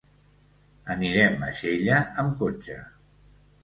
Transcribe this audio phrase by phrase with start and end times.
[0.95, 2.85] Anirem a Xella amb cotxe.